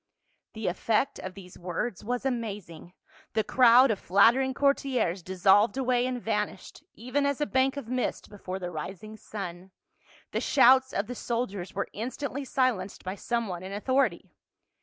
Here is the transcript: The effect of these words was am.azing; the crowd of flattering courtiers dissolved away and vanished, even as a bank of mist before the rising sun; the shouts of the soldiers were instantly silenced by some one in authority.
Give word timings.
The 0.53 0.65
effect 0.65 1.19
of 1.19 1.35
these 1.35 1.59
words 1.59 2.03
was 2.03 2.25
am.azing; 2.25 2.93
the 3.33 3.43
crowd 3.43 3.91
of 3.91 3.99
flattering 3.99 4.55
courtiers 4.55 5.21
dissolved 5.21 5.77
away 5.77 6.07
and 6.07 6.19
vanished, 6.19 6.83
even 6.95 7.23
as 7.23 7.39
a 7.39 7.45
bank 7.45 7.77
of 7.77 7.87
mist 7.87 8.27
before 8.27 8.57
the 8.57 8.71
rising 8.71 9.15
sun; 9.15 9.69
the 10.31 10.41
shouts 10.41 10.91
of 10.91 11.05
the 11.05 11.13
soldiers 11.13 11.75
were 11.75 11.89
instantly 11.93 12.43
silenced 12.43 13.03
by 13.03 13.13
some 13.13 13.45
one 13.47 13.61
in 13.61 13.71
authority. 13.73 14.31